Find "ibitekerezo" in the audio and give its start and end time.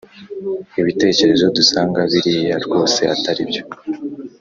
0.81-1.45